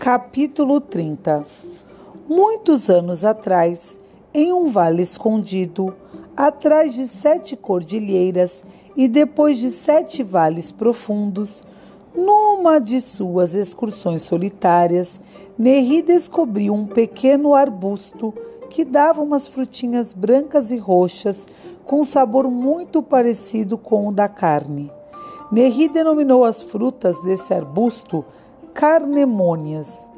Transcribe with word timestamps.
Capítulo 0.00 0.80
30 0.80 1.46
Muitos 2.26 2.88
anos 2.88 3.22
atrás, 3.22 4.00
em 4.32 4.50
um 4.50 4.70
vale 4.70 5.02
escondido, 5.02 5.94
atrás 6.34 6.94
de 6.94 7.06
sete 7.06 7.54
cordilheiras 7.54 8.64
e 8.96 9.06
depois 9.06 9.58
de 9.58 9.70
sete 9.70 10.22
vales 10.22 10.72
profundos, 10.72 11.62
numa 12.14 12.80
de 12.80 12.98
suas 13.02 13.52
excursões 13.52 14.22
solitárias, 14.22 15.20
Neri 15.58 16.00
descobriu 16.00 16.72
um 16.72 16.86
pequeno 16.86 17.54
arbusto 17.54 18.32
que 18.70 18.86
dava 18.86 19.20
umas 19.20 19.46
frutinhas 19.46 20.14
brancas 20.14 20.70
e 20.70 20.78
roxas 20.78 21.46
com 21.84 22.02
sabor 22.04 22.50
muito 22.50 23.02
parecido 23.02 23.76
com 23.76 24.08
o 24.08 24.12
da 24.12 24.30
carne. 24.30 24.90
Neri 25.52 25.90
denominou 25.90 26.42
as 26.42 26.62
frutas 26.62 27.22
desse 27.22 27.52
arbusto 27.52 28.24
carnemônias. 28.74 30.08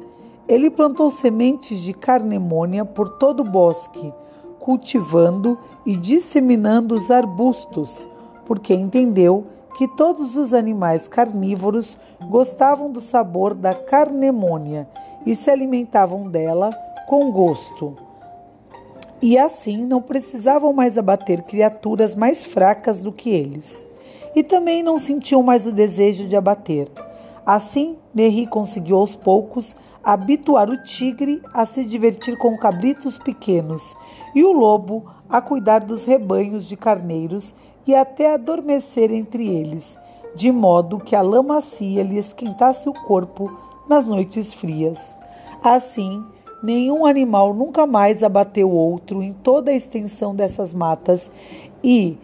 Ele 0.47 0.69
plantou 0.69 1.09
sementes 1.09 1.79
de 1.79 1.93
carnemônia 1.93 2.83
por 2.83 3.09
todo 3.09 3.41
o 3.41 3.49
bosque, 3.49 4.13
cultivando 4.59 5.57
e 5.85 5.95
disseminando 5.95 6.95
os 6.95 7.11
arbustos, 7.11 8.07
porque 8.45 8.73
entendeu 8.73 9.45
que 9.77 9.87
todos 9.87 10.37
os 10.37 10.53
animais 10.53 11.07
carnívoros 11.07 11.97
gostavam 12.29 12.91
do 12.91 13.01
sabor 13.01 13.53
da 13.53 13.73
carnemônia 13.73 14.87
e 15.25 15.35
se 15.35 15.49
alimentavam 15.49 16.29
dela 16.29 16.69
com 17.07 17.31
gosto. 17.31 17.97
E 19.21 19.37
assim 19.37 19.77
não 19.77 20.01
precisavam 20.01 20.73
mais 20.73 20.97
abater 20.97 21.43
criaturas 21.43 22.13
mais 22.13 22.43
fracas 22.43 23.01
do 23.01 23.11
que 23.11 23.29
eles. 23.29 23.87
E 24.35 24.43
também 24.43 24.83
não 24.83 24.97
sentiam 24.97 25.41
mais 25.41 25.65
o 25.65 25.71
desejo 25.71 26.27
de 26.27 26.35
abater. 26.35 26.89
Assim, 27.45 27.97
Neri 28.13 28.47
conseguiu 28.47 28.97
aos 28.97 29.15
poucos 29.15 29.75
habituar 30.03 30.69
o 30.69 30.81
tigre 30.83 31.41
a 31.53 31.65
se 31.65 31.85
divertir 31.85 32.37
com 32.37 32.57
cabritos 32.57 33.17
pequenos 33.17 33.95
e 34.33 34.43
o 34.43 34.51
lobo 34.51 35.05
a 35.29 35.41
cuidar 35.41 35.79
dos 35.79 36.03
rebanhos 36.03 36.67
de 36.67 36.77
carneiros 36.77 37.53
e 37.85 37.93
até 37.93 38.33
adormecer 38.33 39.11
entre 39.11 39.47
eles, 39.47 39.97
de 40.35 40.51
modo 40.51 40.99
que 40.99 41.15
a 41.15 41.21
lã 41.21 41.41
macia 41.41 42.03
lhe 42.03 42.17
esquentasse 42.17 42.87
o 42.87 42.93
corpo 42.93 43.51
nas 43.87 44.05
noites 44.05 44.53
frias. 44.53 45.15
Assim, 45.61 46.23
nenhum 46.61 47.05
animal 47.05 47.53
nunca 47.53 47.85
mais 47.85 48.23
abateu 48.23 48.69
outro 48.69 49.21
em 49.21 49.33
toda 49.33 49.71
a 49.71 49.75
extensão 49.75 50.33
dessas 50.33 50.73
matas 50.73 51.29
e 51.83 52.17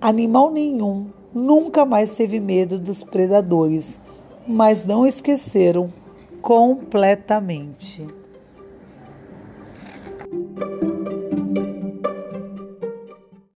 animal 0.00 0.50
nenhum 0.50 1.06
nunca 1.32 1.84
mais 1.84 2.12
teve 2.14 2.38
medo 2.38 2.78
dos 2.78 3.02
predadores 3.02 4.00
mas 4.46 4.84
não 4.84 5.06
esqueceram 5.06 5.92
completamente. 6.40 8.06